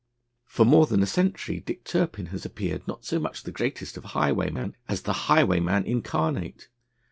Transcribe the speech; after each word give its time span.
For 0.47 0.65
more 0.65 0.87
than 0.87 1.03
a 1.03 1.05
century 1.05 1.59
Dick 1.59 1.83
Turpin 1.83 2.25
has 2.33 2.43
appeared 2.43 2.87
not 2.87 3.05
so 3.05 3.19
much 3.19 3.43
the 3.43 3.51
greatest 3.51 3.97
of 3.97 4.03
highwaymen, 4.03 4.75
as 4.89 5.03
the 5.03 5.13
Highwaymen 5.29 5.83
Incarnate. 5.85 6.69